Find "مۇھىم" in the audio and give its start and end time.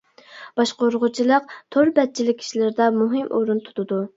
2.99-3.31